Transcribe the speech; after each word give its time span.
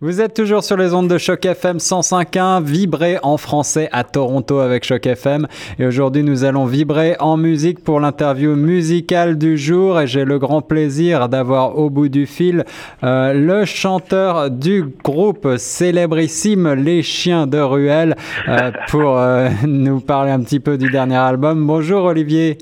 Vous 0.00 0.20
êtes 0.20 0.32
toujours 0.32 0.62
sur 0.62 0.76
les 0.76 0.94
ondes 0.94 1.08
de 1.08 1.18
Choc 1.18 1.44
FM 1.44 1.78
105.1, 1.78 2.62
vibrer 2.62 3.18
en 3.24 3.36
français 3.36 3.88
à 3.90 4.04
Toronto 4.04 4.60
avec 4.60 4.84
Choc 4.84 5.04
FM. 5.04 5.48
Et 5.80 5.86
aujourd'hui, 5.86 6.22
nous 6.22 6.44
allons 6.44 6.66
vibrer 6.66 7.16
en 7.18 7.36
musique 7.36 7.82
pour 7.82 7.98
l'interview 7.98 8.54
musicale 8.54 9.36
du 9.36 9.58
jour. 9.58 10.00
Et 10.00 10.06
j'ai 10.06 10.24
le 10.24 10.38
grand 10.38 10.62
plaisir 10.62 11.28
d'avoir 11.28 11.76
au 11.76 11.90
bout 11.90 12.08
du 12.08 12.26
fil 12.26 12.64
euh, 13.02 13.32
le 13.32 13.64
chanteur 13.64 14.52
du 14.52 14.84
groupe 15.02 15.56
célébrissime 15.56 16.74
Les 16.74 17.02
Chiens 17.02 17.48
de 17.48 17.58
Ruelle 17.58 18.14
euh, 18.46 18.70
pour 18.90 19.18
euh, 19.18 19.48
nous 19.66 19.98
parler 19.98 20.30
un 20.30 20.40
petit 20.42 20.60
peu 20.60 20.78
du 20.78 20.90
dernier 20.90 21.16
album. 21.16 21.66
Bonjour 21.66 22.04
Olivier. 22.04 22.56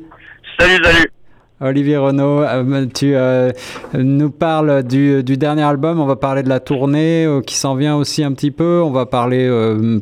Salut, 0.58 0.82
salut. 0.82 1.15
Olivier 1.58 1.96
Renaud, 1.96 2.42
euh, 2.42 2.86
tu 2.92 3.14
euh, 3.14 3.50
nous 3.94 4.28
parles 4.28 4.82
du, 4.82 5.22
dernier 5.22 5.62
album, 5.62 5.98
on 5.98 6.04
va 6.04 6.16
parler 6.16 6.42
de 6.42 6.50
la 6.50 6.60
tournée 6.60 7.24
euh, 7.24 7.40
qui 7.40 7.54
s'en 7.54 7.76
vient 7.76 7.96
aussi 7.96 8.22
un 8.22 8.32
petit 8.32 8.50
peu, 8.50 8.82
on 8.84 8.90
va 8.90 9.06
parler 9.06 9.48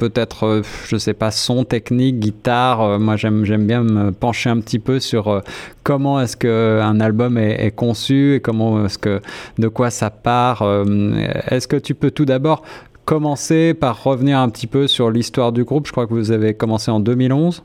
peut-être, 0.01 0.63
je 0.89 0.97
sais 0.97 1.15
pas, 1.15 1.31
son, 1.31 1.65
technique, 1.65 2.19
guitare, 2.19 2.99
moi 2.99 3.15
j'aime, 3.17 3.45
bien 3.45 3.85
me 3.85 4.11
pencher 4.11 4.51
un 4.51 4.59
petit 4.59 4.81
peu 4.81 4.99
sur 4.99 5.43
comment 5.85 6.21
est-ce 6.21 6.37
qu'un 6.37 6.99
album 6.99 7.39
est, 7.39 7.65
est, 7.65 7.71
conçu 7.71 8.35
et 8.35 8.41
comment 8.41 8.87
est-ce 8.87 8.99
que, 8.99 9.21
de 9.59 9.69
quoi 9.69 9.91
ça 9.91 10.11
part. 10.11 10.65
est-ce 11.51 11.69
que 11.69 11.77
tu 11.77 11.95
peux 11.95 12.11
tout 12.11 12.25
d'abord 12.25 12.65
commencer 13.05 13.75
par 13.75 14.03
revenir 14.03 14.41
un 14.41 14.49
petit 14.49 14.67
peu 14.67 14.89
sur 14.89 15.09
l'histoire 15.09 15.53
du 15.53 15.63
groupe, 15.63 15.87
je 15.87 15.93
crois 15.93 16.09
que 16.09 16.15
vous 16.15 16.33
avez 16.33 16.55
commencé 16.55 16.91
en 16.91 16.99
2011 16.99 17.63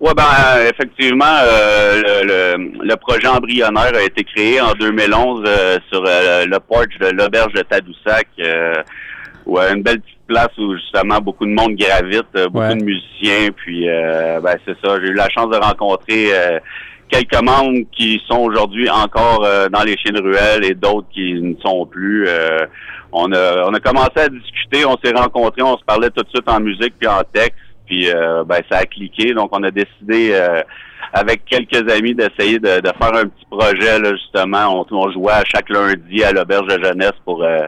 oui, 0.00 0.12
ben 0.16 0.22
euh, 0.22 0.70
effectivement, 0.70 1.24
euh, 1.42 2.02
le, 2.22 2.84
le, 2.84 2.96
projet 2.96 3.26
embryonnaire 3.26 3.92
a 3.96 4.02
été 4.02 4.22
créé 4.22 4.60
en 4.60 4.72
2011 4.74 5.42
euh, 5.44 5.78
sur 5.90 6.02
le 6.02 6.58
porch 6.58 6.96
de 7.00 7.08
l'auberge 7.08 7.52
de 7.52 7.62
Tadoussac, 7.62 8.28
où 9.44 9.58
une 9.58 9.82
belle 9.82 10.00
petite 10.00 10.18
place 10.28 10.56
où 10.56 10.76
justement 10.76 11.18
beaucoup 11.18 11.46
de 11.46 11.50
monde 11.50 11.74
gravite, 11.74 12.28
beaucoup 12.52 12.74
de 12.74 12.84
musiciens, 12.84 13.48
puis 13.56 13.86
ben 13.86 14.56
c'est 14.64 14.76
ça, 14.84 14.98
j'ai 15.02 15.10
eu 15.10 15.14
la 15.14 15.28
chance 15.30 15.50
de 15.50 15.56
rencontrer 15.56 16.30
quelques 17.08 17.42
membres 17.42 17.84
qui 17.90 18.22
sont 18.28 18.38
aujourd'hui 18.38 18.88
encore 18.90 19.40
dans 19.72 19.82
les 19.82 19.96
chiens 19.96 20.12
de 20.12 20.22
ruelle 20.22 20.64
et 20.64 20.74
d'autres 20.74 21.08
qui 21.12 21.32
ne 21.34 21.54
sont 21.60 21.86
plus. 21.86 22.28
on 23.10 23.32
a 23.32 23.64
on 23.66 23.74
a 23.74 23.80
commencé 23.80 24.18
à 24.18 24.28
discuter, 24.28 24.84
on 24.84 24.96
s'est 25.02 25.14
rencontrés, 25.14 25.62
on 25.62 25.76
se 25.76 25.84
parlait 25.84 26.10
tout 26.10 26.22
de 26.22 26.28
suite 26.28 26.48
en 26.48 26.60
musique 26.60 26.94
puis 27.00 27.08
en 27.08 27.22
texte 27.32 27.58
puis 27.88 28.10
euh, 28.10 28.44
ben, 28.44 28.60
ça 28.70 28.78
a 28.78 28.84
cliqué. 28.84 29.32
Donc, 29.32 29.48
on 29.52 29.62
a 29.62 29.70
décidé 29.70 30.30
euh, 30.32 30.62
avec 31.12 31.44
quelques 31.46 31.90
amis 31.90 32.14
d'essayer 32.14 32.58
de, 32.58 32.68
faire 32.68 33.14
un 33.14 33.24
petit 33.24 33.46
projet, 33.50 33.98
là, 33.98 34.10
justement. 34.10 34.86
On, 34.90 35.10
jouait 35.10 35.32
à 35.32 35.42
chaque 35.44 35.70
lundi 35.70 36.22
à 36.22 36.32
l'auberge 36.32 36.66
de 36.66 36.84
jeunesse 36.84 37.14
pour 37.24 37.42
euh, 37.42 37.66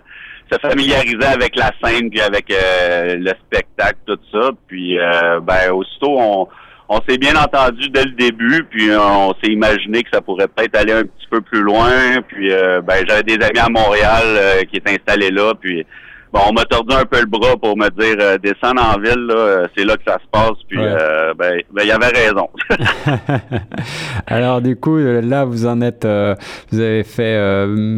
se 0.53 0.59
familiariser 0.59 1.27
avec 1.27 1.57
la 1.57 1.71
scène, 1.83 2.11
puis 2.11 2.21
avec 2.21 2.47
le 2.51 3.33
spectacle, 3.47 3.99
tout 4.05 4.19
ça. 4.33 4.51
Puis, 4.67 4.99
ben, 5.43 5.71
aussitôt, 5.73 6.19
on, 6.19 6.49
on 6.89 7.01
s'est 7.09 7.19
bien 7.19 7.37
entendu 7.37 7.89
dès 7.89 8.03
le 8.03 8.11
début, 8.11 8.65
puis 8.65 8.91
on 8.93 9.33
s'est 9.43 9.53
imaginé 9.53 10.03
que 10.03 10.11
ça 10.13 10.21
pourrait 10.21 10.49
peut-être 10.49 10.77
aller 10.77 10.93
un 10.93 11.05
petit 11.05 11.29
peu 11.31 11.41
plus 11.41 11.63
loin. 11.63 12.21
Puis, 12.27 12.51
ben, 12.51 13.05
j'avais 13.09 13.23
des 13.23 13.35
amis 13.35 13.61
à 13.61 13.69
Montréal 13.69 14.67
qui 14.69 14.79
étaient 14.79 14.99
installés 14.99 15.31
là, 15.31 15.55
puis 15.55 15.87
bon, 16.33 16.41
on 16.49 16.53
m'a 16.53 16.65
tordu 16.65 16.95
un 16.95 17.05
peu 17.05 17.21
le 17.21 17.27
bras 17.27 17.57
pour 17.57 17.77
me 17.77 17.89
dire 17.91 18.17
euh, 18.21 18.39
descendre 18.39 18.83
en 18.83 19.01
ville, 19.01 19.27
là, 19.27 19.35
euh, 19.35 19.67
c'est 19.77 19.85
là 19.85 19.97
que 19.97 20.03
ça 20.07 20.19
se 20.19 20.29
passe. 20.31 20.59
Puis 20.69 20.79
euh, 20.79 21.35
ben, 21.35 21.61
ben, 21.73 21.83
il 21.83 21.89
y 21.89 21.93
avait 21.93 22.09
raison. 22.09 22.49
Alors 24.27 24.61
du 24.61 24.77
coup, 24.77 24.99
là, 24.99 25.45
vous 25.45 25.67
en 25.67 25.81
êtes, 25.81 26.05
vous 26.05 26.81
avez 26.81 27.05
fait 27.05 27.37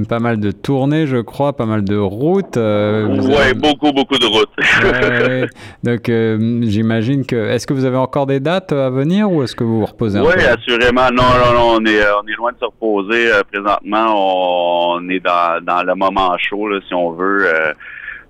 pas 0.09 0.19
mal 0.19 0.41
de 0.41 0.51
tournées, 0.51 1.07
je 1.07 1.19
crois, 1.19 1.53
pas 1.55 1.67
mal 1.67 1.85
de 1.85 1.97
routes. 1.97 2.57
oui, 2.57 3.55
beaucoup, 3.55 3.93
beaucoup 3.93 4.19
de 4.19 4.27
routes. 4.27 5.51
Donc 5.83 6.11
j'imagine 6.69 7.27
que, 7.27 7.37
est-ce 7.37 7.67
que 7.67 7.75
vous 7.75 7.85
avez 7.85 7.97
encore 7.97 8.27
des 8.27 8.41
dates 8.41 8.73
à 8.73 8.91
venir 8.91 9.31
ou 9.31 9.43
est-ce 9.43 9.55
que 9.55 9.65
vous 9.65 9.81
vous 9.81 9.87
reposez 9.87 10.19
un 10.19 10.23
peu? 10.23 10.29
Oui, 10.29 10.45
assurément. 10.45 11.11
Non, 11.13 11.23
non, 11.23 11.53
non, 11.55 11.77
on 11.77 11.85
est, 11.85 12.03
on 12.03 12.27
est 12.27 12.37
loin 12.37 12.53
de 12.53 12.59
se 12.59 12.65
reposer. 12.65 13.31
présentement, 13.51 14.95
on 14.97 15.09
est 15.09 15.21
dans, 15.21 15.63
dans 15.63 15.83
le 15.83 15.95
moment 15.95 16.37
chaud, 16.39 16.69
là, 16.69 16.81
si 16.89 16.95
on 16.95 17.13
veut 17.13 17.47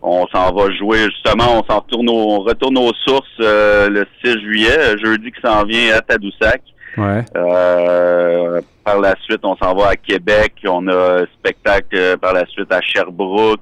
on 0.02 0.26
s'en 0.28 0.52
va 0.52 0.70
jouer 0.72 1.04
justement, 1.04 1.60
on 1.60 1.64
s'en 1.64 1.80
retourne 1.80 2.08
retourne 2.42 2.78
aux 2.78 2.92
sources 3.06 3.28
euh, 3.40 3.88
le 3.88 4.06
6 4.24 4.32
juillet, 4.40 4.98
jeudi 5.02 5.30
qui 5.30 5.40
s'en 5.40 5.64
vient 5.64 5.94
à 5.96 6.00
Tadoussac. 6.00 6.62
Ouais. 6.96 7.24
Euh, 7.36 8.60
par 8.84 9.00
la 9.00 9.14
suite, 9.22 9.40
on 9.44 9.56
s'en 9.56 9.74
va 9.74 9.90
à 9.90 9.96
Québec. 9.96 10.54
On 10.66 10.86
a 10.88 11.22
un 11.22 11.24
spectacle 11.38 11.94
euh, 11.94 12.16
par 12.16 12.32
la 12.34 12.44
suite 12.46 12.72
à 12.72 12.80
Sherbrooke. 12.80 13.60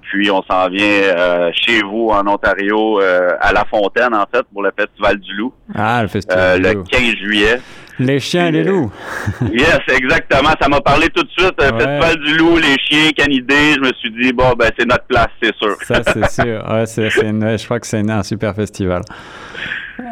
puis 0.00 0.30
on 0.30 0.42
s'en 0.42 0.68
vient 0.68 1.50
chez 1.52 1.80
vous 1.82 2.08
en 2.10 2.26
Ontario 2.26 3.00
à 3.00 3.52
La 3.52 3.64
Fontaine, 3.64 4.14
en 4.14 4.26
fait, 4.32 4.44
pour 4.52 4.62
le 4.62 4.70
Festival 4.78 5.16
du 5.18 5.34
Loup. 5.34 5.52
Ah, 5.74 6.02
le 6.02 6.08
Festival 6.08 6.62
du 6.62 6.72
Loup. 6.74 6.84
Le 6.90 6.98
15 6.98 7.00
juillet. 7.16 7.60
Les 8.00 8.20
chiens 8.20 8.46
et 8.46 8.52
les 8.52 8.62
loups. 8.64 8.92
yes, 9.52 9.80
exactement. 9.88 10.50
Ça 10.60 10.68
m'a 10.68 10.80
parlé 10.80 11.08
tout 11.08 11.22
de 11.22 11.30
suite. 11.30 11.54
Ouais. 11.58 11.66
Festival 11.66 12.16
du 12.18 12.36
loup, 12.36 12.56
les 12.56 12.76
chiens, 12.78 13.10
canidés. 13.10 13.74
Je 13.74 13.80
me 13.80 13.92
suis 13.94 14.10
dit, 14.12 14.32
bon, 14.32 14.52
ben, 14.56 14.70
c'est 14.78 14.86
notre 14.86 15.04
place, 15.06 15.28
c'est 15.42 15.54
sûr. 15.56 15.76
Ça, 15.82 16.02
c'est 16.04 16.30
sûr. 16.42 16.64
Ouais, 16.70 16.86
c'est, 16.86 17.10
je 17.10 17.64
crois 17.64 17.80
que 17.80 17.86
c'est 17.86 18.08
un 18.08 18.22
super 18.22 18.54
festival. 18.54 19.02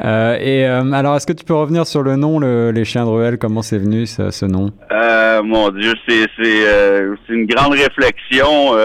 Euh, 0.05 0.37
et 0.41 0.67
euh, 0.67 0.93
alors, 0.93 1.17
est-ce 1.17 1.27
que 1.27 1.33
tu 1.33 1.45
peux 1.45 1.55
revenir 1.55 1.87
sur 1.87 2.03
le 2.03 2.17
nom, 2.17 2.41
les 2.41 2.85
chiens 2.85 3.05
de 3.05 3.11
ruelle? 3.11 3.39
Comment 3.39 3.63
c'est 3.63 3.79
venu 3.79 4.07
ce, 4.07 4.31
ce 4.31 4.45
nom? 4.45 4.71
Euh, 4.91 5.43
Mon 5.43 5.71
Dieu, 5.71 5.93
c'est 6.09 6.27
c'est 6.37 7.33
une 7.33 7.47
grande 7.47 7.73
réflexion, 7.73 8.77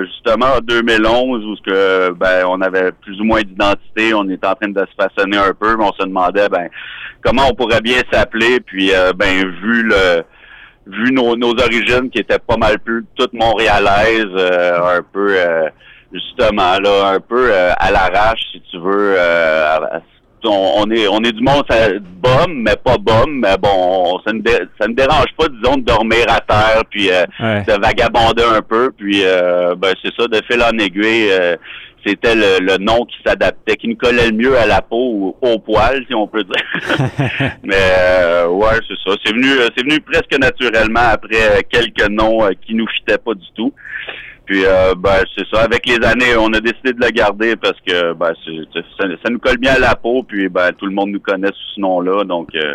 justement 0.00 0.56
en 0.56 0.60
2011 0.62 1.44
où 1.44 1.56
que 1.66 2.12
ben 2.12 2.44
on 2.48 2.60
avait 2.60 2.92
plus 2.92 3.20
ou 3.20 3.24
moins 3.24 3.42
d'identité, 3.42 4.14
on 4.14 4.28
était 4.28 4.46
en 4.46 4.54
train 4.54 4.70
de 4.70 4.80
se 4.80 5.04
façonner 5.04 5.36
un 5.36 5.52
peu, 5.52 5.76
mais 5.76 5.84
on 5.84 5.92
se 5.92 6.06
demandait 6.06 6.48
ben 6.48 6.68
comment 7.24 7.42
on 7.50 7.54
pourrait 7.54 7.80
bien 7.80 8.00
s'appeler, 8.12 8.60
puis 8.60 8.92
ben 9.16 9.46
vu 9.62 9.82
le 9.82 10.22
vu 10.86 11.12
nos, 11.12 11.36
nos 11.36 11.52
origines 11.52 12.08
qui 12.10 12.20
étaient 12.20 12.38
pas 12.38 12.56
mal 12.56 12.78
plus 12.78 13.04
toutes 13.14 13.34
montréalaises, 13.34 14.34
un 14.34 15.02
peu 15.12 15.36
justement 16.12 16.78
là, 16.82 17.12
un 17.14 17.20
peu 17.20 17.52
à 17.54 17.90
l'arrache 17.90 18.40
si 18.52 18.62
tu 18.70 18.78
veux 18.78 19.16
on, 20.44 20.90
est 20.90 21.08
on 21.08 21.20
est 21.20 21.32
du 21.32 21.42
monde 21.42 21.64
ça, 21.68 21.88
bum, 21.98 22.62
mais 22.62 22.76
pas 22.76 22.96
bum, 22.98 23.40
mais 23.40 23.56
bon, 23.58 24.18
ça 24.26 24.32
ne, 24.32 24.42
ça 24.80 24.88
ne 24.88 24.94
dérange 24.94 25.32
pas, 25.36 25.48
disons, 25.48 25.76
de 25.76 25.82
dormir 25.82 26.24
à 26.28 26.40
terre, 26.40 26.82
puis 26.90 27.10
euh, 27.10 27.24
de 27.40 27.80
vagabonder 27.80 28.44
un 28.44 28.62
peu, 28.62 28.90
puis 28.96 29.22
euh, 29.24 29.74
ben 29.76 29.94
c'est 30.02 30.12
ça, 30.18 30.26
de 30.26 30.40
fil 30.50 30.62
en 30.62 30.78
aiguille, 30.78 31.30
euh, 31.30 31.56
c'était 32.06 32.34
le, 32.34 32.78
nom 32.78 33.04
qui 33.04 33.16
s'adaptait, 33.24 33.76
qui 33.76 33.88
nous 33.88 33.96
collait 33.96 34.30
le 34.30 34.36
mieux 34.36 34.56
à 34.56 34.66
la 34.66 34.80
peau 34.80 35.12
ou 35.12 35.36
au 35.42 35.58
poil, 35.58 36.02
si 36.08 36.14
on 36.14 36.26
peut 36.26 36.44
dire. 36.44 36.98
mais 37.62 38.46
ouais, 38.48 38.78
c'est 38.88 38.96
ça. 39.04 39.16
C'est 39.22 39.34
venu, 39.34 39.48
c'est 39.76 39.84
venu 39.84 40.00
presque 40.00 40.34
naturellement 40.38 41.10
après 41.12 41.62
quelques 41.70 42.08
noms 42.08 42.48
qui 42.66 42.74
nous 42.74 42.86
fitaient 42.88 43.18
pas 43.18 43.34
du 43.34 43.46
tout. 43.54 43.74
Puis 44.50 44.64
euh, 44.66 44.96
ben, 44.98 45.22
c'est 45.36 45.46
ça. 45.46 45.62
Avec 45.62 45.86
les 45.86 46.04
années, 46.04 46.36
on 46.36 46.52
a 46.52 46.60
décidé 46.60 46.92
de 46.92 47.00
le 47.00 47.10
garder 47.12 47.54
parce 47.54 47.78
que 47.86 48.14
ben, 48.14 48.32
ça, 48.98 49.30
nous 49.30 49.38
colle 49.38 49.58
bien 49.58 49.74
à 49.74 49.78
la 49.78 49.94
peau. 49.94 50.24
Puis 50.24 50.48
ben, 50.48 50.72
tout 50.76 50.86
le 50.86 50.92
monde 50.92 51.10
nous 51.10 51.20
connaît 51.20 51.46
sous 51.52 51.76
ce 51.76 51.80
nom-là. 51.80 52.24
Donc 52.24 52.48
euh, 52.56 52.74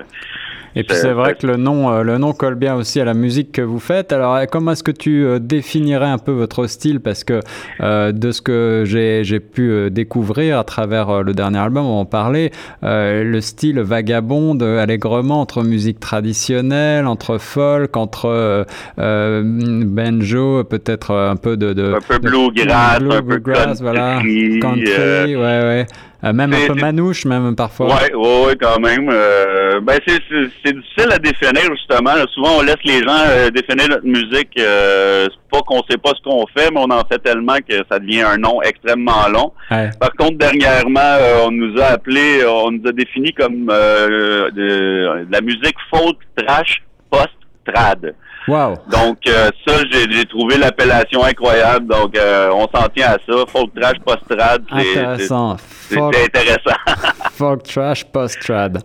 et 0.77 0.83
puis 0.83 0.95
c'est 0.97 1.11
vrai 1.11 1.35
que 1.35 1.47
le 1.47 1.55
nom, 1.55 1.89
euh, 1.89 2.03
le 2.03 2.17
nom 2.17 2.33
colle 2.33 2.55
bien 2.55 2.75
aussi 2.75 2.99
à 2.99 3.05
la 3.05 3.13
musique 3.13 3.51
que 3.51 3.61
vous 3.61 3.79
faites. 3.79 4.13
Alors 4.13 4.39
comment 4.49 4.71
est-ce 4.71 4.83
que 4.83 4.91
tu 4.91 5.25
définirais 5.41 6.07
un 6.07 6.17
peu 6.17 6.31
votre 6.31 6.67
style? 6.67 7.01
Parce 7.01 7.25
que 7.25 7.39
de 7.81 8.31
ce 8.31 8.41
que 8.41 8.83
j'ai 8.85 9.39
pu 9.39 9.89
découvrir 9.89 10.59
à 10.59 10.63
travers 10.65 11.23
le 11.23 11.33
dernier 11.33 11.59
album, 11.59 11.85
on 11.85 11.99
en 12.01 12.05
parlait, 12.05 12.51
le 12.83 13.39
style 13.39 13.79
vagabonde 13.79 14.63
allègrement 14.63 15.39
entre 15.39 15.63
musique 15.63 16.01
traditionnelle, 16.01 17.07
entre 17.07 17.37
folk, 17.37 17.95
entre 17.95 18.65
banjo, 18.97 20.63
peut-être 20.65 21.11
un 21.11 21.37
peu 21.37 21.55
de 21.55 21.64
un 21.69 21.99
peu 22.01 22.19
bluegrass, 22.19 23.01
un 23.01 23.21
peu 23.21 23.39
country, 23.39 23.81
voilà, 23.81 24.21
country, 24.61 24.85
euh, 24.87 25.25
ouais, 25.27 25.67
ouais. 25.67 25.85
Euh, 26.23 26.33
même 26.33 26.53
un 26.53 26.67
peu 26.67 26.73
manouche, 26.73 27.25
même 27.25 27.55
parfois. 27.55 27.87
Oui, 27.87 28.15
ouais, 28.15 28.45
ouais, 28.45 28.55
quand 28.59 28.79
même. 28.79 29.09
Euh, 29.11 29.79
ben, 29.81 29.99
c'est, 30.07 30.73
difficile 30.73 31.11
à 31.11 31.19
définir, 31.19 31.63
justement. 31.75 32.13
Souvent, 32.33 32.57
on 32.59 32.61
laisse 32.63 32.83
les 32.83 33.03
gens 33.03 33.51
définir 33.53 33.89
notre 33.89 34.05
musique. 34.05 34.49
c'est 34.55 35.29
pas 35.51 35.59
qu'on 35.61 35.83
sait 35.89 35.97
pas 35.97 36.11
ce 36.15 36.21
qu'on 36.23 36.45
fait, 36.47 36.71
mais 36.71 36.79
on 36.79 36.89
en 36.89 37.05
fait 37.05 37.19
tellement 37.19 37.57
que 37.57 37.75
ça 37.89 37.99
devient 37.99 38.23
un 38.23 38.37
nom 38.37 38.61
extrêmement 38.63 39.27
long. 39.31 39.51
Par 39.69 40.11
contre, 40.17 40.37
dernièrement, 40.37 41.17
on 41.45 41.51
nous 41.51 41.79
a 41.79 41.85
appelé, 41.93 42.43
on 42.47 42.71
nous 42.71 42.87
a 42.87 42.91
défini 42.91 43.31
comme 43.33 43.67
de, 43.67 44.49
de 44.51 45.27
la 45.29 45.41
musique 45.41 45.77
folk 45.91 46.17
trash 46.35 46.81
post-trad. 47.11 48.15
Wow. 48.47 48.75
Donc 48.91 49.17
euh, 49.27 49.49
ça, 49.67 49.75
j'ai 49.89 50.25
trouvé 50.25 50.57
l'appellation 50.57 51.23
incroyable. 51.23 51.87
Donc 51.87 52.17
euh, 52.17 52.49
on 52.51 52.67
s'en 52.73 52.87
tient 52.89 53.07
à 53.07 53.17
ça. 53.27 53.45
Folk 53.47 53.73
trash 53.79 53.97
post-trad. 54.05 54.63
Intéressant. 54.69 55.57
C'est 55.57 55.99
intéressant. 55.99 56.77
folk 57.31 57.63
trash 57.63 58.03
post-trad. 58.05 58.81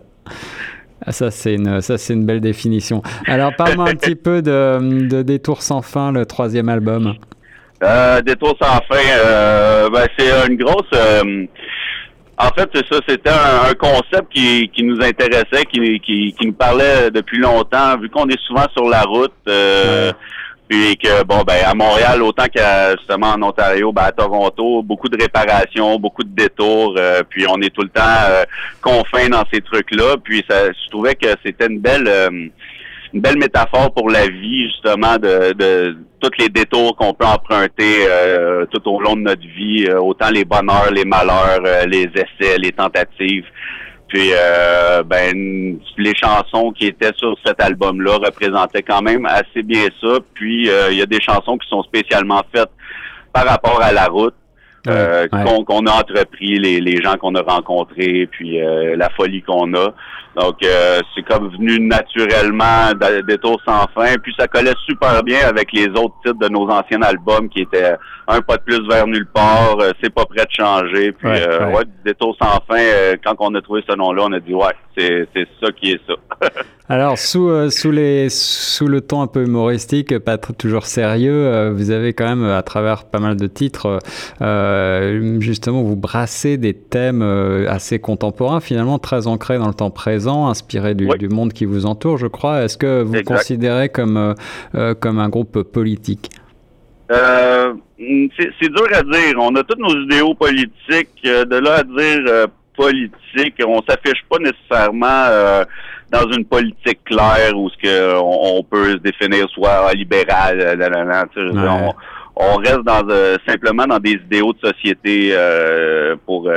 Ah, 1.03 1.11
ça, 1.11 1.31
c'est 1.31 1.55
une, 1.55 1.81
ça, 1.81 1.97
c'est 1.97 2.13
une 2.13 2.25
belle 2.25 2.41
définition. 2.41 3.01
Alors, 3.25 3.55
parle-moi 3.55 3.89
un 3.89 3.95
petit 3.95 4.15
peu 4.15 4.43
de, 4.43 5.07
de 5.07 5.23
Détour 5.23 5.63
sans 5.63 5.81
fin, 5.81 6.11
le 6.11 6.27
troisième 6.27 6.69
album. 6.69 7.15
Euh, 7.83 8.21
Détour 8.21 8.55
sans 8.61 8.79
fin, 8.87 9.89
ben, 9.91 10.05
c'est 10.15 10.47
une 10.47 10.57
grosse... 10.57 10.91
en 12.41 12.49
fait, 12.55 12.69
c'est 12.73 12.87
ça, 12.87 12.99
c'était 13.07 13.29
un, 13.29 13.73
concept 13.75 14.31
qui, 14.33 14.69
qui 14.69 14.83
nous 14.83 15.01
intéressait, 15.01 15.65
qui, 15.71 15.99
qui, 15.99 16.33
qui 16.37 16.47
nous 16.47 16.53
parlait 16.53 17.11
depuis 17.11 17.39
longtemps, 17.39 17.97
vu 17.97 18.09
qu'on 18.09 18.27
est 18.29 18.39
souvent 18.41 18.65
sur 18.75 18.89
la 18.89 19.01
route. 19.03 19.33
Puis 20.71 20.95
que 20.95 21.23
bon 21.23 21.43
ben 21.43 21.65
à 21.65 21.73
Montréal 21.73 22.23
autant 22.23 22.45
qu'à 22.45 22.95
justement 22.95 23.33
en 23.33 23.41
Ontario, 23.43 23.91
ben 23.91 24.03
à 24.03 24.13
Toronto, 24.13 24.81
beaucoup 24.81 25.09
de 25.09 25.21
réparations, 25.21 25.99
beaucoup 25.99 26.23
de 26.23 26.33
détours, 26.33 26.95
euh, 26.97 27.23
puis 27.29 27.45
on 27.45 27.61
est 27.61 27.71
tout 27.71 27.81
le 27.81 27.89
temps 27.89 28.01
euh, 28.29 28.45
confin 28.79 29.27
dans 29.27 29.43
ces 29.51 29.59
trucs-là. 29.59 30.15
Puis 30.23 30.45
ça, 30.49 30.67
je 30.71 30.89
trouvais 30.89 31.15
que 31.15 31.27
c'était 31.45 31.67
une 31.67 31.79
belle 31.79 32.07
euh, 32.07 32.47
une 33.13 33.21
belle 33.21 33.37
métaphore 33.37 33.93
pour 33.93 34.09
la 34.09 34.27
vie 34.27 34.67
justement 34.69 35.17
de, 35.17 35.53
de 35.53 35.97
tous 36.19 36.31
les 36.39 36.49
détours 36.49 36.95
qu'on 36.95 37.13
peut 37.13 37.25
emprunter 37.25 38.07
tout 38.71 38.89
au 38.89 39.01
long 39.01 39.15
de 39.15 39.21
notre 39.21 39.41
vie, 39.41 39.89
autant 39.91 40.29
les 40.29 40.45
bonheurs, 40.45 40.91
les 40.91 41.03
malheurs, 41.03 41.61
les 41.87 42.09
essais, 42.15 42.57
les 42.57 42.71
tentatives. 42.71 43.45
Puis, 44.11 44.31
euh, 44.33 45.03
ben, 45.03 45.79
les 45.97 46.13
chansons 46.15 46.73
qui 46.73 46.87
étaient 46.87 47.13
sur 47.15 47.33
cet 47.45 47.61
album-là 47.61 48.17
représentaient 48.17 48.83
quand 48.83 49.01
même 49.01 49.25
assez 49.25 49.63
bien 49.63 49.87
ça. 50.01 50.17
Puis, 50.33 50.69
euh, 50.69 50.91
il 50.91 50.97
y 50.97 51.01
a 51.01 51.05
des 51.05 51.21
chansons 51.21 51.57
qui 51.57 51.69
sont 51.69 51.81
spécialement 51.83 52.41
faites 52.53 52.71
par 53.31 53.45
rapport 53.45 53.81
à 53.81 53.93
la 53.93 54.07
route. 54.07 54.35
Euh, 54.87 55.27
qu'on 55.27 55.85
a 55.85 55.91
entrepris, 55.91 56.57
les, 56.57 56.81
les 56.81 57.01
gens 57.01 57.15
qu'on 57.17 57.35
a 57.35 57.41
rencontrés, 57.41 58.27
puis 58.31 58.59
la 58.59 59.09
folie 59.09 59.41
qu'on 59.43 59.73
a. 59.73 59.93
Donc, 60.35 60.55
c'est 60.61 61.23
comme 61.23 61.49
venu 61.49 61.79
naturellement 61.79 62.91
des 63.27 63.37
tours 63.37 63.61
sans 63.65 63.85
fin. 63.93 64.15
Puis, 64.23 64.33
ça 64.39 64.47
collait 64.47 64.73
super 64.87 65.23
bien 65.23 65.39
avec 65.45 65.71
les 65.73 65.87
autres 65.89 66.15
titres 66.25 66.39
de 66.39 66.49
nos 66.49 66.67
anciens 66.69 67.01
albums 67.01 67.49
qui 67.49 67.61
étaient 67.61 67.95
un 68.31 68.41
pas 68.41 68.57
de 68.57 68.63
plus 68.63 68.87
vers 68.87 69.07
nulle 69.07 69.27
part, 69.27 69.77
euh, 69.79 69.91
c'est 70.01 70.13
pas 70.13 70.25
prêt 70.25 70.45
de 70.45 70.51
changer. 70.51 71.11
Puis 71.11 71.27
ouais, 71.27 71.47
euh, 71.47 71.71
ouais. 71.71 71.83
détour 72.05 72.35
sans 72.41 72.59
fin, 72.67 72.79
euh, 72.79 73.15
quand 73.23 73.35
on 73.39 73.53
a 73.55 73.61
trouvé 73.61 73.83
ce 73.87 73.95
nom-là, 73.95 74.23
on 74.25 74.31
a 74.31 74.39
dit 74.39 74.53
ouais, 74.53 74.73
c'est, 74.97 75.27
c'est 75.35 75.47
ça 75.61 75.71
qui 75.71 75.91
est 75.91 76.01
ça. 76.07 76.13
Alors 76.89 77.17
sous 77.17 77.69
sous 77.69 77.91
les 77.91 78.27
sous 78.29 78.87
le 78.87 78.99
ton 78.99 79.21
un 79.21 79.27
peu 79.27 79.43
humoristique, 79.43 80.19
pas 80.19 80.37
toujours 80.37 80.85
sérieux, 80.85 81.69
vous 81.69 81.89
avez 81.89 82.11
quand 82.11 82.27
même 82.27 82.43
à 82.43 82.61
travers 82.63 83.05
pas 83.05 83.19
mal 83.19 83.37
de 83.37 83.47
titres, 83.47 83.99
justement 85.39 85.83
vous 85.83 85.95
brassez 85.95 86.57
des 86.57 86.73
thèmes 86.73 87.21
assez 87.67 87.99
contemporains, 87.99 88.59
finalement 88.59 88.99
très 88.99 89.27
ancrés 89.27 89.57
dans 89.57 89.67
le 89.67 89.73
temps 89.73 89.91
présent, 89.91 90.47
inspirés 90.47 90.95
du, 90.95 91.07
du 91.17 91.29
monde 91.29 91.53
qui 91.53 91.65
vous 91.65 91.85
entoure, 91.85 92.17
je 92.17 92.27
crois. 92.27 92.63
Est-ce 92.63 92.77
que 92.77 93.01
vous 93.01 93.15
exact. 93.15 93.37
considérez 93.37 93.89
comme 93.89 94.35
comme 94.99 95.19
un 95.19 95.29
groupe 95.29 95.63
politique? 95.63 96.29
Euh, 97.11 97.73
c'est 97.99 98.69
dur 98.69 98.87
à 98.93 99.03
dire. 99.03 99.35
On 99.37 99.55
a 99.55 99.63
tous 99.63 99.77
nos 99.77 100.03
idéaux 100.03 100.33
politiques. 100.33 101.09
Euh, 101.25 101.45
de 101.45 101.57
là 101.57 101.79
à 101.79 101.83
dire 101.83 102.23
euh, 102.27 102.47
politique, 102.75 103.55
on 103.65 103.81
s'affiche 103.87 104.23
pas 104.29 104.37
nécessairement 104.39 105.25
euh, 105.29 105.63
dans 106.09 106.31
une 106.31 106.45
politique 106.45 107.03
claire 107.05 107.55
où 107.55 107.69
ce 107.69 107.77
que 107.77 108.15
on, 108.17 108.63
peut 108.63 108.93
se 108.93 108.97
définir 108.97 109.47
soit 109.49 109.93
libéral, 109.93 110.77
on, 111.53 111.93
on, 112.35 112.55
reste 112.57 112.83
dans 112.83 113.07
simplement 113.47 113.85
dans 113.85 113.99
des 113.99 114.13
idéaux 114.13 114.53
de 114.53 114.67
société. 114.69 115.35
pour 116.25 116.49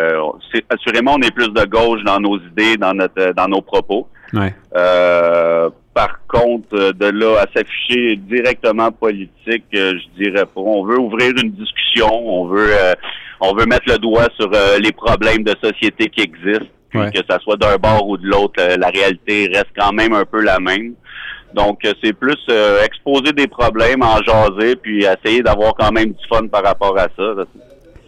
assurément, 0.70 1.14
on 1.14 1.22
est 1.22 1.34
plus 1.34 1.48
de 1.48 1.64
gauche 1.64 2.02
dans 2.04 2.20
nos 2.20 2.38
idées, 2.38 2.76
dans 2.76 2.94
notre 2.94 3.32
dans 3.34 3.48
nos 3.48 3.62
propos. 3.62 4.08
Ouais. 4.32 4.54
Par 5.94 6.18
contre, 6.26 6.74
euh, 6.74 6.92
de 6.92 7.06
là 7.06 7.42
à 7.42 7.46
s'afficher 7.56 8.16
directement 8.16 8.90
politique, 8.90 9.64
euh, 9.74 9.94
je 9.94 10.24
dirais 10.24 10.44
pas. 10.44 10.60
On 10.60 10.84
veut 10.84 10.98
ouvrir 10.98 11.30
une 11.40 11.52
discussion, 11.52 12.08
on 12.10 12.46
veut 12.46 12.72
euh, 12.72 12.94
on 13.40 13.54
veut 13.54 13.66
mettre 13.66 13.84
le 13.86 13.98
doigt 13.98 14.26
sur 14.38 14.50
les 14.80 14.92
problèmes 14.92 15.44
de 15.44 15.54
société 15.62 16.08
qui 16.08 16.22
existent, 16.22 16.72
puis 16.88 17.10
que 17.12 17.20
ça 17.28 17.38
soit 17.40 17.56
d'un 17.56 17.76
bord 17.76 18.08
ou 18.08 18.16
de 18.16 18.26
l'autre, 18.26 18.62
la 18.78 18.88
réalité 18.88 19.50
reste 19.52 19.72
quand 19.76 19.92
même 19.92 20.14
un 20.14 20.24
peu 20.24 20.40
la 20.40 20.60
même. 20.60 20.94
Donc, 21.54 21.80
c'est 22.02 22.12
plus 22.12 22.38
exposer 22.84 23.32
des 23.32 23.46
problèmes, 23.46 24.02
en 24.02 24.22
jaser, 24.22 24.76
puis 24.76 25.04
essayer 25.04 25.42
d'avoir 25.42 25.74
quand 25.74 25.92
même 25.92 26.10
du 26.10 26.26
fun 26.28 26.46
par 26.48 26.64
rapport 26.64 26.96
à 26.98 27.08
ça. 27.16 27.44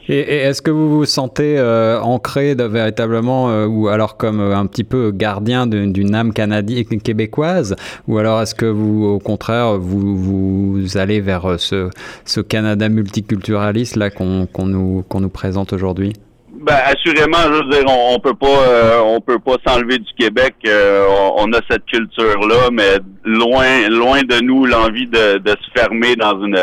Et, 0.09 0.21
est-ce 0.21 0.63
que 0.63 0.71
vous 0.71 0.89
vous 0.89 1.05
sentez 1.05 1.59
euh, 1.59 2.01
ancré 2.01 2.55
véritablement, 2.55 3.51
euh, 3.51 3.67
ou 3.67 3.89
alors 3.89 4.17
comme 4.17 4.41
euh, 4.41 4.57
un 4.57 4.67
petit 4.67 4.85
peu 4.85 5.11
gardien 5.11 5.67
d'une 5.67 6.15
âme 6.15 6.33
canadienne 6.33 7.01
québécoise, 7.01 7.75
ou 8.07 8.19
alors 8.19 8.41
est-ce 8.41 8.55
que 8.55 8.67
vous, 8.67 9.05
au 9.05 9.19
contraire, 9.19 9.79
vous, 9.79 10.17
vous 10.17 10.97
allez 10.97 11.21
vers 11.21 11.59
ce, 11.59 11.91
ce 12.25 12.41
Canada 12.41 12.89
multiculturaliste 12.89 13.97
là 13.97 14.11
qu'on 14.11 14.47
nous, 14.59 15.03
qu'on 15.09 15.21
nous 15.21 15.29
présente 15.29 15.73
aujourd'hui? 15.73 16.13
Ben, 16.61 16.79
assurément, 16.87 17.39
je 17.45 17.63
veux 17.63 17.71
dire, 17.71 17.85
on, 17.89 18.19
peut 18.19 18.35
pas, 18.35 19.03
on 19.05 19.21
peut 19.21 19.39
pas 19.39 19.57
s'enlever 19.67 19.99
du 19.99 20.13
Québec. 20.19 20.55
on, 20.65 21.53
a 21.53 21.61
cette 21.71 21.87
culture-là, 21.87 22.71
mais 22.73 22.99
loin, 23.25 23.89
loin 23.89 24.23
de 24.23 24.43
nous 24.43 24.65
l'envie 24.67 25.07
de, 25.07 25.39
de 25.39 25.51
se 25.51 25.81
fermer 25.81 26.17
dans 26.17 26.43
une, 26.43 26.59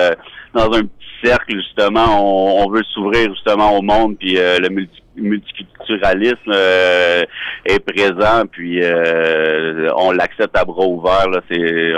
dans 0.54 0.72
un 0.74 0.84
cercle, 1.24 1.56
justement, 1.56 2.64
on, 2.64 2.70
veut 2.70 2.84
s'ouvrir 2.94 3.34
justement 3.34 3.78
au 3.78 3.82
monde, 3.82 4.18
puis 4.18 4.38
euh, 4.38 4.60
le 4.60 4.70
multiculturalisme 5.16 6.52
euh, 6.52 7.24
est 7.66 7.80
présent, 7.80 8.44
puis 8.52 8.80
euh, 8.82 9.90
on 9.98 10.12
l'accepte 10.12 10.58
à 10.58 10.66
bras 10.66 10.86
ouverts. 10.86 11.42
C'est 11.50 11.94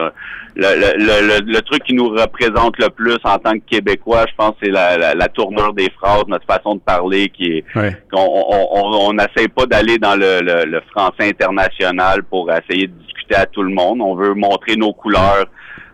le, 0.55 1.51
le, 1.51 1.61
truc 1.61 1.83
qui 1.83 1.93
nous 1.93 2.09
représente 2.09 2.77
le 2.79 2.89
plus 2.89 3.17
en 3.23 3.37
tant 3.37 3.53
que 3.53 3.65
Québécois, 3.69 4.25
je 4.29 4.35
pense, 4.37 4.53
c'est 4.63 4.69
la, 4.69 5.13
la, 5.13 5.27
tournure 5.27 5.73
des 5.73 5.89
phrases, 5.91 6.23
notre 6.27 6.45
façon 6.45 6.75
de 6.75 6.79
parler, 6.79 7.29
qui 7.29 7.57
est 7.57 7.65
qu'on 8.11 8.45
on 8.57 9.13
n'essaie 9.13 9.47
pas 9.47 9.65
d'aller 9.65 9.97
dans 9.97 10.15
le, 10.15 10.41
le, 10.41 10.81
français 10.91 11.29
international 11.29 12.23
pour 12.23 12.49
essayer 12.51 12.87
de 12.87 12.93
discuter 12.93 13.35
à 13.35 13.45
tout 13.45 13.63
le 13.63 13.73
monde. 13.73 14.01
On 14.01 14.15
veut 14.15 14.33
montrer 14.33 14.75
nos 14.75 14.93
couleurs. 14.93 15.45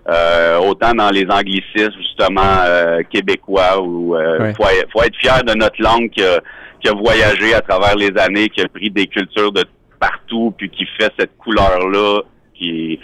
Euh, 0.09 0.57
autant 0.57 0.95
dans 0.95 1.11
les 1.11 1.27
anglicismes 1.29 1.93
justement 1.99 2.63
euh, 2.65 3.03
québécois 3.07 3.79
où 3.79 4.15
euh, 4.15 4.51
faut, 4.55 4.63
faut, 4.91 5.03
être 5.03 5.15
fier 5.17 5.43
de 5.43 5.53
notre 5.53 5.79
langue 5.79 6.09
qui 6.09 6.23
a, 6.23 6.41
qui 6.81 6.89
a, 6.89 6.93
voyagé 6.93 7.53
à 7.53 7.61
travers 7.61 7.95
les 7.95 8.11
années, 8.17 8.49
qui 8.49 8.61
a 8.61 8.67
pris 8.67 8.89
des 8.89 9.07
cultures 9.07 9.51
de 9.51 9.63
partout, 9.99 10.53
puis 10.57 10.69
qui 10.69 10.85
fait 10.99 11.11
cette 11.17 11.37
couleur 11.37 11.87
là, 11.89 12.21
qui, 12.55 12.99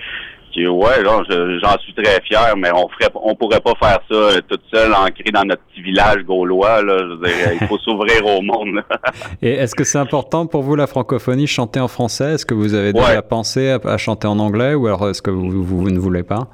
qui 0.52 0.68
ouais, 0.68 1.04
j'en 1.04 1.78
suis 1.80 1.94
très 1.94 2.20
fier, 2.22 2.56
mais 2.58 2.72
on 2.74 2.88
ferait, 2.90 3.12
on 3.16 3.36
pourrait 3.36 3.60
pas 3.60 3.74
faire 3.80 4.00
ça 4.10 4.16
euh, 4.16 4.42
toute 4.48 4.64
seule, 4.74 4.94
ancré 4.94 5.32
dans 5.32 5.44
notre 5.44 5.62
petit 5.64 5.82
village 5.82 6.24
gaulois. 6.24 6.82
Là, 6.82 6.98
je 7.00 7.06
veux 7.06 7.28
dire, 7.28 7.54
il 7.62 7.68
faut 7.68 7.78
s'ouvrir 7.86 8.26
au 8.26 8.42
monde. 8.42 8.82
Et 9.42 9.52
est-ce 9.52 9.76
que 9.76 9.84
c'est 9.84 10.00
important 10.00 10.48
pour 10.48 10.64
vous 10.64 10.76
la 10.76 10.88
francophonie, 10.88 11.48
chanter 11.48 11.80
en 11.80 11.88
français? 11.88 12.34
Est-ce 12.34 12.46
que 12.46 12.56
vous 12.56 12.74
avez 12.74 12.94
déjà 12.94 13.22
pensé 13.22 13.70
à, 13.70 13.80
à, 13.84 13.98
chanter 13.98 14.28
en 14.28 14.40
anglais, 14.40 14.74
ou 14.74 14.88
alors 14.88 15.10
est-ce 15.10 15.22
que 15.22 15.32
vous, 15.32 15.64
vous 15.64 15.90
ne 15.92 16.00
voulez 16.00 16.24
pas? 16.24 16.48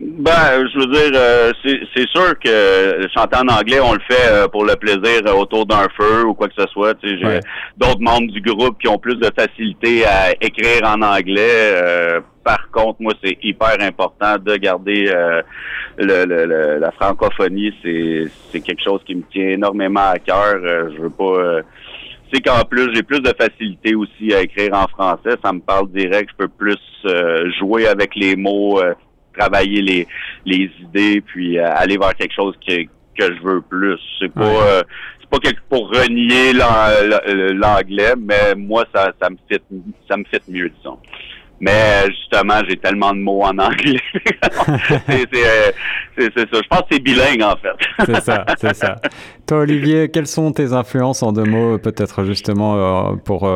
Ben, 0.00 0.66
je 0.72 0.78
veux 0.78 0.86
dire, 0.86 1.10
euh, 1.14 1.52
c'est 1.62 2.08
sûr 2.08 2.38
que 2.42 3.06
chanter 3.14 3.36
en 3.36 3.48
anglais, 3.48 3.80
on 3.80 3.92
le 3.92 4.00
fait 4.10 4.30
euh, 4.30 4.48
pour 4.48 4.64
le 4.64 4.74
plaisir 4.76 5.20
euh, 5.26 5.32
autour 5.34 5.66
d'un 5.66 5.88
feu 5.94 6.24
ou 6.24 6.32
quoi 6.32 6.48
que 6.48 6.54
ce 6.56 6.66
soit. 6.68 6.94
Tu 6.94 7.08
sais, 7.10 7.18
j'ai 7.22 7.40
d'autres 7.76 8.00
membres 8.00 8.32
du 8.32 8.40
groupe 8.40 8.78
qui 8.80 8.88
ont 8.88 8.96
plus 8.96 9.16
de 9.16 9.30
facilité 9.38 10.06
à 10.06 10.32
écrire 10.40 10.80
en 10.84 11.02
anglais. 11.02 11.74
par 12.42 12.70
contre, 12.70 13.02
moi, 13.02 13.12
c'est 13.22 13.36
hyper 13.42 13.76
important 13.80 14.36
de 14.38 14.56
garder 14.56 15.12
le, 15.98 16.24
le, 16.24 16.78
la 16.78 16.90
francophonie. 16.92 17.74
C'est 17.82 18.60
quelque 18.60 18.82
chose 18.82 19.02
qui 19.04 19.16
me 19.16 19.22
tient 19.30 19.50
énormément 19.50 20.08
à 20.12 20.18
cœur. 20.18 20.56
je 20.62 21.02
veux 21.02 21.10
pas 21.10 21.60
c'est 22.32 22.40
qu'en 22.40 22.64
plus, 22.64 22.94
j'ai 22.94 23.02
plus 23.02 23.18
de 23.18 23.34
facilité 23.36 23.96
aussi 23.96 24.32
à 24.32 24.40
écrire 24.40 24.72
en 24.72 24.86
français. 24.86 25.36
Ça 25.44 25.52
me 25.52 25.58
parle 25.58 25.90
direct. 25.90 26.30
Je 26.30 26.46
peux 26.46 26.48
plus 26.48 26.78
jouer 27.58 27.88
avec 27.88 28.14
les 28.14 28.36
mots, 28.36 28.80
travailler 29.36 29.82
les, 29.82 30.06
les 30.44 30.70
idées, 30.80 31.20
puis 31.20 31.58
euh, 31.58 31.70
aller 31.74 31.96
vers 31.96 32.14
quelque 32.14 32.34
chose 32.34 32.54
que, 32.66 32.82
que 32.82 33.34
je 33.34 33.42
veux 33.42 33.60
plus. 33.62 33.98
C'est 34.18 34.32
pas 34.32 34.44
euh, 34.44 34.82
c'est 35.20 35.30
pas 35.30 35.50
pour 35.68 35.88
renier 35.88 36.52
l'anglais, 36.52 38.14
mais 38.18 38.54
moi 38.56 38.84
ça, 38.94 39.12
ça 39.20 39.30
me 39.30 39.36
fit 39.48 39.60
ça 40.08 40.16
me 40.16 40.24
fit 40.24 40.40
mieux 40.48 40.70
disons. 40.70 40.98
Mais 41.62 42.06
justement, 42.06 42.62
j'ai 42.66 42.78
tellement 42.78 43.12
de 43.12 43.18
mots 43.18 43.42
en 43.42 43.58
anglais. 43.58 44.00
Euh, 45.10 45.72
c'est 46.18 46.38
ça. 46.38 46.44
Je 46.62 46.68
pense 46.68 46.80
que 46.80 46.86
c'est 46.92 47.00
bilingue, 47.00 47.42
en 47.42 47.56
fait. 47.56 48.04
c'est 48.04 48.20
ça, 48.20 48.44
c'est 48.58 48.74
ça. 48.74 48.96
Toi, 49.46 49.58
Olivier, 49.58 50.10
quelles 50.10 50.26
sont 50.26 50.52
tes 50.52 50.72
influences 50.72 51.22
en 51.22 51.32
deux 51.32 51.44
mots, 51.44 51.78
peut-être 51.78 52.24
justement 52.24 53.16
pour 53.18 53.48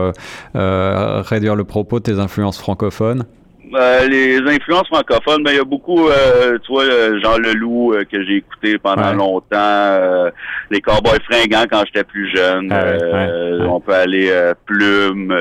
réduire 0.55 1.57
le 1.57 1.65
propos, 1.65 2.01
tes 2.01 2.19
influences 2.19 2.59
francophones? 2.59 3.25
Euh, 3.73 4.09
les 4.09 4.39
influences 4.39 4.87
francophones, 4.89 5.43
ben 5.43 5.53
il 5.53 5.57
y 5.57 5.61
a 5.61 5.65
beaucoup, 5.65 6.09
euh, 6.09 6.59
tu 6.65 6.73
vois, 6.73 6.85
euh, 6.85 7.21
Jean 7.23 7.39
Leloup 7.39 7.95
euh, 7.95 8.05
que 8.05 8.23
j'ai 8.25 8.37
écouté 8.37 8.79
pendant 8.79 9.13
longtemps, 9.13 10.31
les 10.71 10.81
Cowboys 10.81 11.21
fringants 11.31 11.67
quand 11.71 11.85
j'étais 11.87 12.05
plus 12.05 12.35
jeune. 12.35 12.73
Ah 12.73 13.67
on 13.69 13.81
peut 13.81 13.95
aller 13.95 14.31
Plume. 14.67 15.35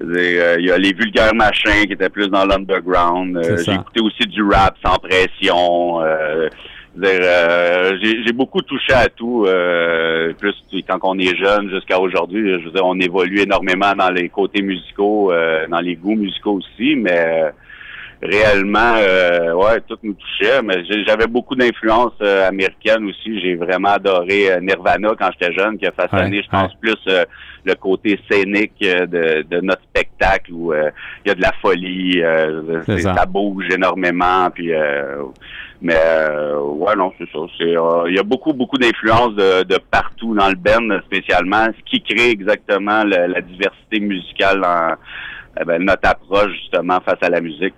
Il 0.00 0.64
y 0.64 0.70
a 0.70 0.78
les 0.78 0.92
vulgaires 0.92 1.34
machins 1.34 1.86
qui 1.86 1.92
étaient 1.92 2.10
plus 2.10 2.28
dans 2.28 2.44
l'underground. 2.44 3.40
j'ai 3.64 3.72
écouté 3.72 4.00
aussi 4.00 4.26
du 4.26 4.42
rap 4.42 4.76
sans 4.84 4.96
pression. 4.96 6.00
J'ai 7.02 8.32
beaucoup 8.32 8.62
touché 8.62 8.92
à 8.92 9.08
tout, 9.08 9.46
plus 10.38 10.54
quand 10.88 10.98
on 11.02 11.18
est 11.18 11.36
jeune 11.36 11.70
jusqu'à 11.70 11.98
aujourd'hui. 11.98 12.60
Je 12.60 12.64
veux 12.66 12.70
dire, 12.70 12.84
on 12.84 12.98
évolue 12.98 13.40
énormément 13.40 13.92
dans 13.94 14.10
les 14.10 14.28
côtés 14.28 14.62
musicaux, 14.62 15.32
dans 15.68 15.80
les 15.80 15.96
goûts 15.96 16.16
musicaux 16.16 16.54
aussi, 16.54 16.96
mais 16.96 17.52
réellement, 18.22 18.94
euh, 18.96 19.52
ouais, 19.52 19.80
tout 19.86 19.98
nous 20.02 20.14
touchait. 20.14 20.62
Mais 20.62 20.84
j'avais 21.06 21.26
beaucoup 21.26 21.54
d'influence 21.54 22.14
euh, 22.22 22.48
américaine 22.48 23.04
aussi. 23.06 23.40
J'ai 23.40 23.56
vraiment 23.56 23.90
adoré 23.90 24.52
euh, 24.52 24.60
Nirvana 24.60 25.10
quand 25.18 25.30
j'étais 25.32 25.52
jeune, 25.52 25.78
qui 25.78 25.86
a 25.86 25.92
façonné, 25.92 26.42
je 26.42 26.48
pense, 26.48 26.74
plus 26.74 26.96
le 27.64 27.74
côté 27.74 28.18
scénique 28.30 28.78
de, 28.80 29.42
de, 29.42 29.60
notre 29.60 29.82
spectacle 29.82 30.52
où 30.52 30.72
il 30.72 31.28
y 31.28 31.30
a 31.30 31.34
de 31.34 31.42
la 31.42 31.52
folie, 31.60 32.22
ça. 33.02 33.26
bouge 33.26 33.66
énormément. 33.70 34.48
Puis, 34.50 34.70
mais 35.82 35.94
ouais, 35.94 36.96
non, 36.96 37.12
c'est 37.18 37.28
ça. 37.32 37.38
Il 37.60 38.14
y 38.14 38.18
a 38.18 38.22
beaucoup, 38.22 38.52
beaucoup 38.52 38.78
d'influence 38.78 39.34
de, 39.34 39.62
de, 39.64 39.78
partout 39.90 40.34
dans 40.34 40.48
le 40.48 40.54
band, 40.54 41.00
spécialement, 41.06 41.66
ce 41.66 41.90
qui 41.90 42.02
crée 42.02 42.30
exactement 42.30 43.04
la 43.04 43.40
diversité 43.40 44.00
musicale 44.00 44.64
en 44.64 44.94
eh 45.60 45.64
ben, 45.64 45.82
notre 45.82 46.08
approche 46.08 46.52
justement 46.52 47.00
face 47.00 47.18
à 47.22 47.30
la 47.30 47.40
musique. 47.40 47.74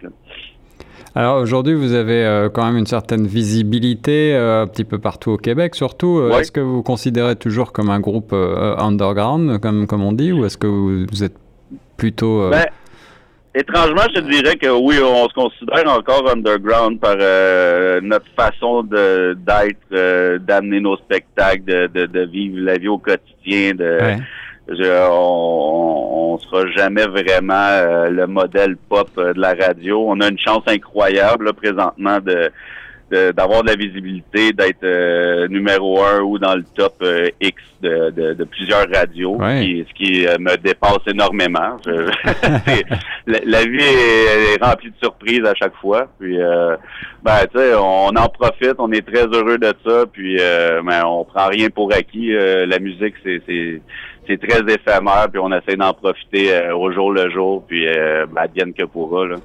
Alors 1.15 1.37
aujourd'hui, 1.41 1.75
vous 1.75 1.95
avez 1.95 2.25
euh, 2.25 2.49
quand 2.49 2.65
même 2.65 2.77
une 2.77 2.87
certaine 2.87 3.27
visibilité 3.27 4.35
euh, 4.35 4.63
un 4.63 4.67
petit 4.67 4.85
peu 4.85 4.99
partout 4.99 5.31
au 5.31 5.37
Québec, 5.37 5.75
surtout. 5.75 6.19
Euh, 6.19 6.39
est-ce 6.39 6.53
que 6.53 6.61
vous 6.61 6.77
vous 6.77 6.83
considérez 6.83 7.37
toujours 7.37 7.73
comme 7.73 7.91
un 7.91 8.01
groupe 8.01 8.33
underground, 8.33 9.59
comme, 9.61 9.87
comme 9.87 10.03
on 10.03 10.13
dit, 10.13 10.33
ou 10.33 10.45
est-ce 10.45 10.59
que 10.59 10.67
vous, 10.67 11.25
êtes 11.25 11.37
plutôt... 11.97 12.51
Ben, 12.51 12.67
étrangement, 13.55 14.03
je 14.15 14.21
dirais 14.21 14.57
que 14.57 14.69
oui, 14.69 14.97
on 15.03 15.29
se 15.29 15.35
considère 15.35 15.91
encore 15.93 16.31
underground 16.31 17.01
par 17.01 17.17
notre 17.17 18.27
façon 18.37 18.83
d'être, 18.83 20.39
d'amener 20.39 20.81
nos 20.81 20.97
spectacles, 20.97 21.65
de, 21.65 22.07
de, 22.07 22.21
vivre 22.27 22.59
la 22.61 22.79
vie 22.79 22.89
au 22.89 22.99
quotidien, 22.99 23.75
de 23.75 24.19
on, 24.71 26.09
on 26.35 26.39
sera 26.39 26.67
jamais 26.73 27.07
vraiment 27.07 27.55
euh, 27.55 28.11
le 28.11 28.27
modèle 28.27 28.77
pop 28.77 29.09
euh, 29.19 29.33
de 29.33 29.41
la 29.41 29.55
radio. 29.55 30.05
On 30.09 30.21
a 30.21 30.29
une 30.29 30.39
chance 30.39 30.63
incroyable 30.67 31.53
présentement 31.55 32.19
de 32.21 32.51
d'avoir 33.11 33.63
de, 33.63 33.69
la 33.69 33.77
visibilité, 33.77 34.53
d'être 34.53 34.85
euh, 34.85 35.49
numéro 35.49 36.03
un 36.03 36.21
ou 36.21 36.39
dans 36.39 36.55
le 36.55 36.65
top 36.75 37.05
X 37.41 37.63
de, 37.81 38.11
de, 38.11 38.45
plusieurs 38.45 38.87
radios, 38.93 39.39
ce 39.41 39.95
qui 39.95 40.27
me 40.41 40.57
dépasse 40.57 41.07
énormément. 41.07 41.77
la, 43.27 43.65
vie 43.65 43.79
est, 43.81 44.63
remplie 44.63 44.91
de 44.91 44.97
surprises 45.01 45.45
à 45.45 45.55
chaque 45.55 45.77
fois. 45.77 46.09
Puis, 46.19 46.37
ben, 47.23 47.39
tu 47.53 47.59
sais, 47.59 47.75
on 47.75 48.09
en 48.09 48.29
profite, 48.29 48.75
on 48.79 48.91
est 48.91 49.07
très 49.07 49.27
heureux 49.27 49.59
de 49.59 49.73
ça. 49.87 50.05
Puis, 50.13 50.37
ben, 50.39 51.05
on 51.05 51.25
prend 51.25 51.47
rien 51.47 51.71
pour 51.71 51.93
acquis. 51.93 52.33
la 52.33 52.79
musique, 52.79 53.15
c'est 53.23 53.81
c'est 54.29 54.39
très 54.39 54.61
éphémère, 54.61 55.29
puis 55.31 55.41
on 55.43 55.51
essaie 55.53 55.77
d'en 55.77 55.95
profiter 55.95 56.53
euh, 56.53 56.77
au 56.77 56.93
jour 56.93 57.13
le 57.13 57.31
jour, 57.31 57.65
puis 57.67 57.89
euh, 57.89 58.27
ben, 58.27 58.73
que 58.73 58.85
pourra. 58.85 59.27
Là. 59.27 59.37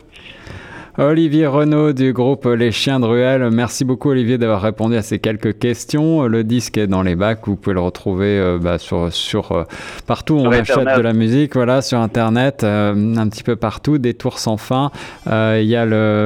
Olivier 0.99 1.47
Renaud 1.47 1.91
du 1.91 2.13
groupe 2.13 2.45
Les 2.45 2.71
Chiens 2.71 2.99
de 2.99 3.05
Ruelle. 3.05 3.49
Merci 3.51 3.83
beaucoup 3.83 4.11
Olivier 4.11 4.37
d'avoir 4.37 4.61
répondu 4.61 4.95
à 4.95 5.01
ces 5.01 5.17
quelques 5.17 5.57
questions. 5.57 6.27
Le 6.27 6.43
disque 6.43 6.77
est 6.77 6.85
dans 6.85 7.01
les 7.01 7.15
bacs, 7.15 7.39
vous 7.47 7.55
pouvez 7.55 7.73
le 7.73 7.79
retrouver 7.79 8.37
euh, 8.37 8.59
bah, 8.61 8.77
sur, 8.77 9.11
sur 9.11 9.53
euh, 9.53 9.63
partout 10.05 10.35
où 10.35 10.41
on 10.41 10.51
achète 10.51 10.95
de 10.95 11.01
la 11.01 11.13
musique, 11.13 11.55
voilà, 11.55 11.81
sur 11.81 11.97
internet, 11.97 12.63
un 12.63 13.27
petit 13.27 13.41
peu 13.41 13.55
partout, 13.55 13.97
des 13.97 14.13
tours 14.13 14.37
sans 14.37 14.57
fin. 14.57 14.91
Il 15.25 15.65
y 15.65 15.75
a 15.75 15.85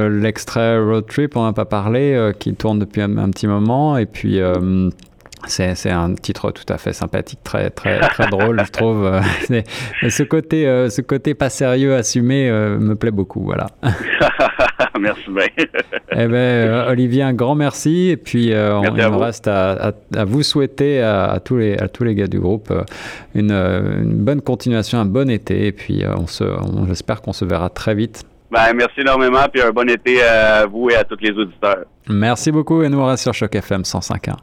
l'extrait 0.09 0.77
Road 0.77 1.05
Trip, 1.07 1.37
on 1.37 1.45
n'a 1.45 1.53
pas 1.53 1.65
parlé, 1.65 2.31
qui 2.37 2.53
tourne 2.53 2.79
depuis 2.79 3.01
un, 3.01 3.17
un, 3.17 3.29
petit 3.29 3.47
moment, 3.47 3.97
et 3.97 4.05
puis 4.05 4.41
c'est 5.45 5.91
un 5.91 6.13
titre 6.15 6.51
tout 6.51 6.65
à 6.69 6.77
fait 6.77 6.93
sympathique, 6.93 7.39
très 7.43 7.69
très 7.69 7.99
très 7.99 8.27
drôle, 8.27 8.61
je 8.65 8.71
trouve. 8.71 9.05
Euh, 9.05 9.21
ce 10.09 10.23
côté 10.23 10.67
euh, 10.67 10.89
ce 10.89 11.01
côté 11.01 11.35
pas 11.35 11.49
sérieux 11.49 11.95
assumé 11.95 12.49
euh, 12.49 12.77
me 12.79 12.95
plaît 12.95 13.11
beaucoup, 13.11 13.43
voilà. 13.43 13.67
merci 14.99 15.29
bien. 15.29 15.45
eh 16.11 16.27
ben 16.27 16.87
Olivier, 16.87 17.23
un 17.23 17.33
grand 17.33 17.55
merci 17.55 18.09
et 18.09 18.17
puis 18.17 18.51
on, 18.53 18.83
il 18.83 18.91
me 18.91 19.15
reste 19.15 19.47
à, 19.47 19.93
à, 20.15 20.25
vous 20.25 20.43
souhaiter 20.43 21.01
à, 21.01 21.39
tous 21.43 21.57
les 21.57 21.77
à 21.77 21.87
tous 21.87 22.03
les 22.03 22.15
gars 22.15 22.27
du 22.27 22.39
groupe 22.39 22.73
une, 23.35 23.51
une 23.51 24.23
bonne 24.23 24.41
continuation, 24.41 24.97
un 24.99 25.05
bon 25.05 25.29
été 25.29 25.67
et 25.67 25.71
puis 25.71 26.03
on 26.17 26.27
se 26.27 26.43
j'espère 26.87 27.21
qu'on 27.21 27.33
se 27.33 27.45
verra 27.45 27.69
très 27.69 27.93
vite. 27.95 28.23
Ben, 28.49 28.73
merci 28.73 29.01
énormément 29.01 29.45
puis 29.51 29.61
un 29.61 29.71
bon 29.71 29.87
été 29.89 30.23
à 30.23 30.65
vous 30.65 30.89
et 30.89 30.95
à 30.95 31.03
tous 31.03 31.17
les 31.21 31.31
auditeurs. 31.31 31.85
Merci 32.09 32.51
beaucoup 32.51 32.81
et 32.81 32.89
nous 32.89 32.99
on 32.99 33.05
reste 33.05 33.23
sur 33.23 33.33
Choc 33.33 33.55
FM 33.55 33.81
105.1. 33.81 34.33